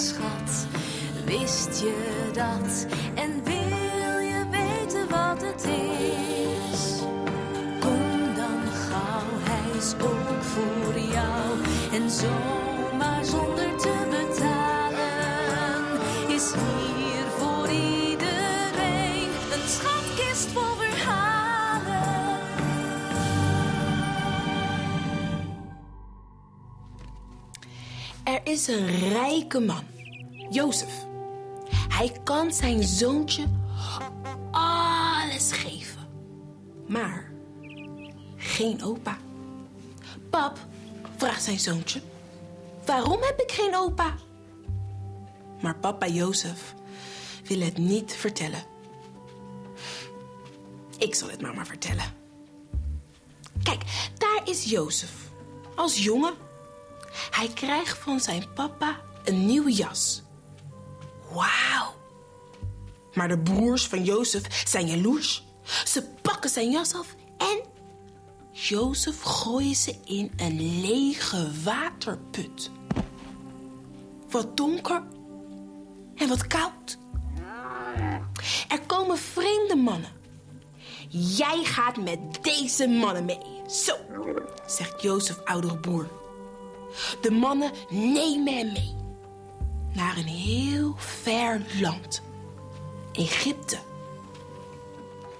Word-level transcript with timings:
schat, 0.00 0.66
wist 1.24 1.80
je 1.80 2.30
dat? 2.32 2.86
En 3.14 3.44
wil 3.44 4.18
je 4.18 4.44
weten 4.50 5.08
wat 5.08 5.42
het 5.42 5.64
is? 5.64 7.00
Kom 7.80 8.34
dan 8.34 8.62
gauw, 8.88 9.30
hij 9.50 9.78
is 9.78 9.94
ook 10.02 10.42
voor 10.42 10.98
jou. 10.98 11.58
En 11.92 12.10
zomaar 12.10 13.24
zonder 13.24 13.76
te 13.76 13.94
betalen 14.10 15.84
is 16.28 16.52
hier 16.52 16.89
Er 28.24 28.40
is 28.44 28.66
een 28.66 28.86
rijke 28.86 29.60
man, 29.60 29.84
Jozef. 30.50 31.06
Hij 31.88 32.20
kan 32.24 32.52
zijn 32.52 32.82
zoontje 32.82 33.44
alles 34.50 35.52
geven, 35.52 36.08
maar 36.86 37.32
geen 38.36 38.84
opa. 38.84 39.18
Pap, 40.30 40.58
vraagt 41.16 41.42
zijn 41.42 41.60
zoontje, 41.60 42.00
waarom 42.84 43.22
heb 43.22 43.40
ik 43.40 43.52
geen 43.52 43.76
opa? 43.76 44.14
Maar 45.60 45.76
papa 45.76 46.06
Jozef 46.06 46.74
wil 47.44 47.60
het 47.60 47.78
niet 47.78 48.12
vertellen. 48.12 48.62
Ik 50.98 51.14
zal 51.14 51.30
het 51.30 51.40
maar 51.40 51.66
vertellen. 51.66 52.04
Kijk, 53.62 53.82
daar 54.18 54.40
is 54.44 54.64
Jozef, 54.64 55.12
als 55.74 56.04
jongen 56.04 56.34
hij 57.40 57.48
krijgt 57.48 57.98
van 57.98 58.20
zijn 58.20 58.52
papa 58.54 59.00
een 59.24 59.46
nieuwe 59.46 59.72
jas. 59.72 60.22
Wauw. 61.32 61.94
Maar 63.14 63.28
de 63.28 63.38
broers 63.38 63.86
van 63.86 64.04
Jozef 64.04 64.62
zijn 64.68 64.86
jaloers. 64.86 65.44
Ze 65.84 66.04
pakken 66.22 66.50
zijn 66.50 66.70
jas 66.70 66.94
af 66.94 67.14
en 67.38 67.60
Jozef 68.50 69.20
gooien 69.22 69.74
ze 69.74 69.96
in 70.04 70.32
een 70.36 70.80
lege 70.80 71.50
waterput. 71.64 72.70
Wat 74.30 74.56
donker 74.56 75.02
en 76.14 76.28
wat 76.28 76.46
koud. 76.46 76.98
Er 78.68 78.80
komen 78.86 79.18
vreemde 79.18 79.76
mannen. 79.76 80.10
Jij 81.08 81.64
gaat 81.64 81.96
met 81.96 82.18
deze 82.42 82.88
mannen 82.88 83.24
mee. 83.24 83.62
Zo, 83.66 83.96
zegt 84.66 85.02
Jozef 85.02 85.44
oudere 85.44 85.78
broer. 85.78 86.20
De 87.20 87.30
mannen 87.30 87.70
nemen 87.88 88.56
hem 88.56 88.72
mee 88.72 88.94
naar 89.94 90.16
een 90.16 90.26
heel 90.26 90.94
ver 90.96 91.62
land, 91.80 92.22
Egypte. 93.12 93.78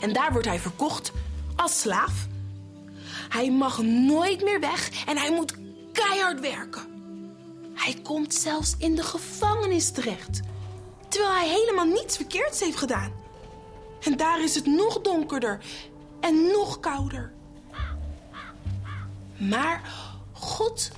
En 0.00 0.12
daar 0.12 0.32
wordt 0.32 0.46
hij 0.46 0.58
verkocht 0.58 1.12
als 1.56 1.80
slaaf. 1.80 2.26
Hij 3.28 3.50
mag 3.50 3.82
nooit 3.82 4.42
meer 4.42 4.60
weg 4.60 5.04
en 5.06 5.16
hij 5.16 5.32
moet 5.32 5.54
keihard 5.92 6.40
werken. 6.40 6.82
Hij 7.74 7.94
komt 8.02 8.34
zelfs 8.34 8.74
in 8.78 8.94
de 8.94 9.02
gevangenis 9.02 9.90
terecht, 9.90 10.40
terwijl 11.08 11.34
hij 11.34 11.48
helemaal 11.48 11.84
niets 11.84 12.16
verkeerds 12.16 12.60
heeft 12.60 12.76
gedaan. 12.76 13.12
En 14.00 14.16
daar 14.16 14.42
is 14.42 14.54
het 14.54 14.66
nog 14.66 15.00
donkerder 15.00 15.60
en 16.20 16.46
nog 16.46 16.80
kouder. 16.80 17.32
Maar 19.36 19.82
God 20.32 20.90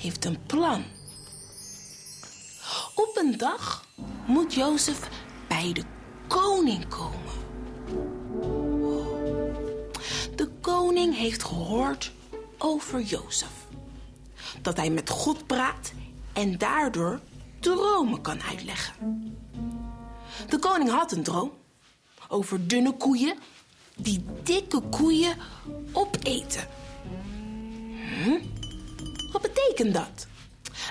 heeft 0.00 0.24
een 0.24 0.38
plan. 0.46 0.84
Op 2.94 3.16
een 3.16 3.36
dag 3.36 3.84
moet 4.26 4.54
Jozef 4.54 5.08
bij 5.48 5.72
de 5.72 5.82
koning 6.26 6.88
komen. 6.88 7.18
De 10.36 10.50
koning 10.60 11.16
heeft 11.16 11.44
gehoord 11.44 12.12
over 12.58 13.00
Jozef. 13.00 13.52
Dat 14.62 14.76
hij 14.76 14.90
met 14.90 15.10
God 15.10 15.46
praat 15.46 15.92
en 16.32 16.58
daardoor 16.58 17.20
dromen 17.60 18.20
kan 18.20 18.42
uitleggen. 18.42 18.94
De 20.48 20.58
koning 20.58 20.90
had 20.90 21.12
een 21.12 21.22
droom 21.22 21.52
over 22.28 22.66
dunne 22.66 22.96
koeien 22.96 23.38
die 23.96 24.24
dikke 24.42 24.80
koeien 24.80 25.36
opeten. 25.92 26.68
Hm? 28.24 28.59
Wat 29.32 29.42
betekent 29.42 29.94
dat? 29.94 30.26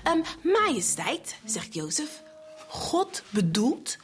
Um, 0.07 0.23
majesteit, 0.44 1.35
zegt 1.45 1.73
Jozef, 1.73 2.23
God 2.67 3.23
bedoelt 3.29 3.97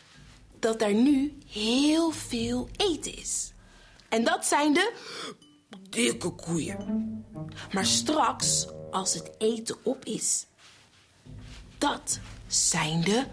dat 0.59 0.81
er 0.81 0.93
nu 0.93 1.37
heel 1.47 2.11
veel 2.11 2.69
eten 2.77 3.17
is. 3.17 3.53
En 4.09 4.23
dat 4.23 4.45
zijn 4.45 4.73
de 4.73 4.93
dikke 5.89 6.29
koeien. 6.29 7.25
Maar 7.71 7.85
straks, 7.85 8.67
als 8.91 9.13
het 9.13 9.31
eten 9.37 9.77
op 9.83 10.05
is, 10.05 10.45
dat 11.77 12.19
zijn 12.47 13.01
de 13.01 13.25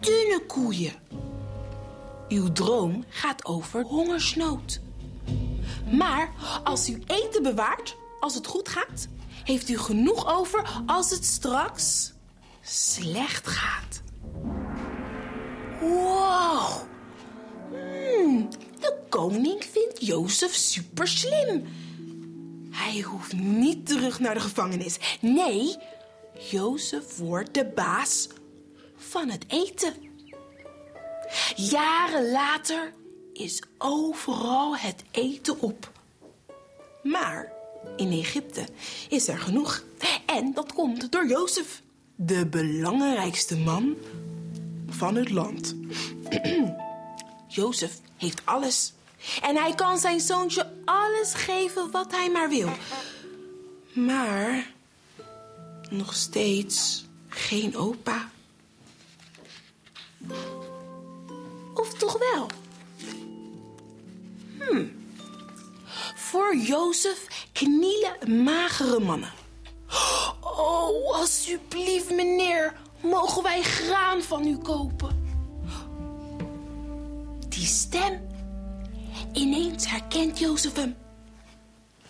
dunne 0.00 0.42
koeien. 0.46 0.94
Uw 2.28 2.52
droom 2.52 3.04
gaat 3.08 3.44
over 3.44 3.82
hongersnood. 3.82 4.80
Maar 5.90 6.32
als 6.64 6.88
u 6.88 7.02
eten 7.06 7.42
bewaart, 7.42 7.96
als 8.20 8.34
het 8.34 8.46
goed 8.46 8.68
gaat, 8.68 9.08
heeft 9.46 9.68
u 9.68 9.78
genoeg 9.78 10.36
over 10.38 10.82
als 10.86 11.10
het 11.10 11.24
straks 11.24 12.12
slecht 12.62 13.46
gaat. 13.46 14.02
Wow! 15.80 16.82
Hmm, 17.70 18.50
de 18.80 18.98
koning 19.08 19.64
vindt 19.64 20.06
Jozef 20.06 20.54
super 20.54 21.08
slim. 21.08 21.66
Hij 22.70 23.00
hoeft 23.00 23.32
niet 23.32 23.86
terug 23.86 24.20
naar 24.20 24.34
de 24.34 24.40
gevangenis. 24.40 25.18
Nee, 25.20 25.76
Jozef 26.50 27.16
wordt 27.16 27.54
de 27.54 27.64
baas 27.64 28.28
van 28.96 29.28
het 29.28 29.44
eten. 29.48 29.94
Jaren 31.56 32.30
later 32.30 32.92
is 33.32 33.62
overal 33.78 34.76
het 34.76 35.02
eten 35.10 35.60
op. 35.60 35.92
Maar 37.02 37.55
in 37.96 38.12
Egypte 38.12 38.64
is 39.08 39.28
er 39.28 39.38
genoeg. 39.38 39.84
En 40.26 40.52
dat 40.52 40.72
komt 40.72 41.12
door 41.12 41.26
Jozef, 41.28 41.82
de 42.14 42.46
belangrijkste 42.46 43.56
man 43.56 43.96
van 44.88 45.14
het 45.14 45.30
land. 45.30 45.74
Jozef 47.48 48.00
heeft 48.16 48.40
alles. 48.44 48.92
En 49.42 49.56
hij 49.56 49.74
kan 49.74 49.98
zijn 49.98 50.20
zoontje 50.20 50.72
alles 50.84 51.34
geven 51.34 51.90
wat 51.90 52.10
hij 52.10 52.30
maar 52.30 52.48
wil. 52.48 52.70
Maar 53.92 54.70
nog 55.90 56.14
steeds 56.14 57.04
geen 57.28 57.76
opa. 57.76 58.30
Of 61.74 61.94
toch 61.94 62.18
wel? 62.18 62.50
Hm. 64.58 64.86
Voor 66.14 66.56
Jozef 66.56 67.45
knielen 67.56 68.44
magere 68.44 69.00
mannen. 69.00 69.32
Oh, 70.40 71.14
alsjeblieft, 71.14 72.10
meneer, 72.10 72.74
mogen 73.02 73.42
wij 73.42 73.62
graan 73.62 74.22
van 74.22 74.46
u 74.46 74.58
kopen? 74.58 75.24
Die 77.48 77.66
stem. 77.66 78.26
Ineens 79.32 79.90
herkent 79.90 80.38
Jozef 80.38 80.74
hem. 80.74 80.96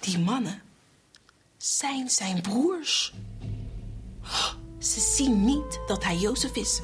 Die 0.00 0.18
mannen 0.18 0.62
zijn 1.56 2.10
zijn 2.10 2.40
broers. 2.40 3.14
Ze 4.78 5.00
zien 5.00 5.44
niet 5.44 5.80
dat 5.86 6.04
hij 6.04 6.16
Jozef 6.16 6.56
is. 6.56 6.80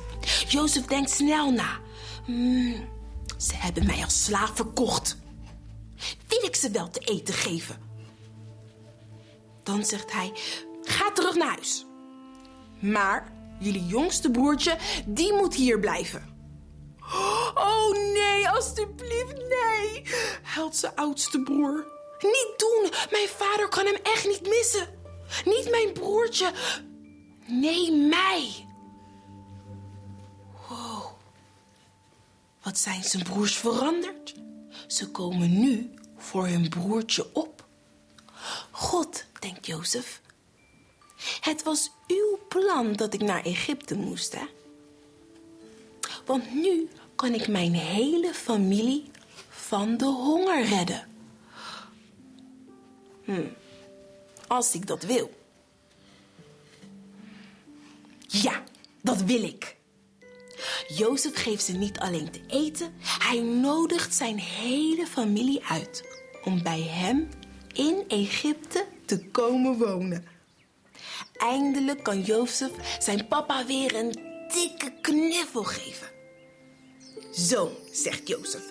Jozef 0.49 0.85
denkt 0.85 1.11
snel 1.11 1.51
na. 1.51 1.81
Hmm, 2.25 2.89
ze 3.37 3.57
hebben 3.57 3.87
mij 3.87 4.05
als 4.05 4.25
slaaf 4.25 4.51
verkocht. 4.55 5.17
Wil 6.29 6.45
ik 6.45 6.57
ze 6.57 6.71
wel 6.71 6.91
te 6.91 7.01
eten 7.01 7.35
geven? 7.35 7.92
Dan 9.63 9.85
zegt 9.85 10.13
hij: 10.13 10.33
Ga 10.83 11.13
terug 11.13 11.35
naar 11.35 11.49
huis. 11.49 11.87
Maar 12.81 13.33
jullie 13.59 13.87
jongste 13.87 14.31
broertje, 14.31 14.79
die 15.07 15.33
moet 15.33 15.55
hier 15.55 15.79
blijven. 15.81 16.31
Oh 17.55 17.91
nee, 17.93 18.49
alstublieft, 18.49 19.37
nee, 19.37 20.03
huilt 20.43 20.77
zijn 20.77 20.95
oudste 20.95 21.43
broer. 21.43 21.87
Niet 22.21 22.55
doen, 22.57 22.91
mijn 23.11 23.29
vader 23.29 23.69
kan 23.69 23.87
hem 23.87 23.99
echt 24.03 24.27
niet 24.27 24.49
missen. 24.49 24.89
Niet 25.45 25.71
mijn 25.71 25.93
broertje, 25.93 26.53
nee, 27.47 27.93
mij. 27.93 28.67
Wow, 30.69 31.05
wat 32.63 32.79
zijn 32.79 33.03
zijn 33.03 33.23
broers 33.23 33.57
veranderd? 33.57 34.35
Ze 34.87 35.11
komen 35.11 35.61
nu 35.61 35.95
voor 36.17 36.47
hun 36.47 36.69
broertje 36.69 37.35
op. 37.35 37.65
God, 38.71 39.25
denkt 39.43 39.67
Jozef. 39.67 40.21
Het 41.41 41.63
was 41.63 41.91
uw 42.07 42.39
plan 42.49 42.93
dat 42.93 43.15
ik 43.15 43.21
naar 43.21 43.45
Egypte 43.45 43.97
moest, 43.97 44.33
hè? 44.33 44.47
Want 46.25 46.55
nu 46.55 46.89
kan 47.15 47.35
ik 47.35 47.49
mijn 47.49 47.75
hele 47.75 48.35
familie 48.35 49.11
van 49.49 49.97
de 49.97 50.05
honger 50.05 50.65
redden. 50.65 51.09
Hm. 53.25 53.47
Als 54.47 54.75
ik 54.75 54.87
dat 54.87 55.03
wil. 55.03 55.31
Ja, 58.27 58.63
dat 59.03 59.23
wil 59.23 59.43
ik. 59.43 59.77
Jozef 60.89 61.35
geeft 61.43 61.65
ze 61.65 61.73
niet 61.73 61.99
alleen 61.99 62.31
te 62.31 62.41
eten, 62.47 62.95
hij 63.01 63.41
nodigt 63.41 64.15
zijn 64.15 64.39
hele 64.39 65.07
familie 65.07 65.65
uit 65.65 66.05
om 66.45 66.63
bij 66.63 66.83
hem 66.83 67.29
in 67.73 68.05
Egypte 68.09 68.87
te 69.13 69.25
komen 69.31 69.79
wonen. 69.79 70.25
Eindelijk 71.37 72.03
kan 72.03 72.21
Jozef 72.21 72.71
zijn 72.99 73.27
papa 73.29 73.67
weer 73.67 73.95
een 73.95 74.13
dikke 74.55 74.93
knuffel 75.01 75.63
geven. 75.63 76.07
Zo, 77.33 77.71
zegt 77.91 78.29
Jozef, 78.29 78.63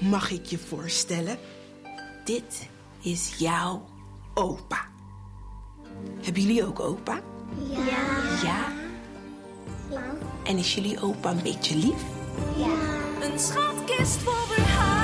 mag 0.00 0.30
ik 0.30 0.46
je 0.46 0.58
voorstellen? 0.58 1.38
Dit 2.24 2.68
is 3.02 3.34
jouw 3.38 3.88
opa. 4.34 4.86
Hebben 6.22 6.42
jullie 6.42 6.64
ook 6.64 6.80
opa? 6.80 7.20
Ja. 7.70 8.40
Ja? 8.42 8.72
En 10.44 10.58
is 10.58 10.74
jullie 10.74 11.00
opa 11.00 11.30
een 11.30 11.42
beetje 11.42 11.76
lief? 11.76 12.02
Ja. 12.56 12.96
Een 13.26 13.38
schatkist 13.38 14.16
vol 14.16 14.32
verhalen. 14.32 14.97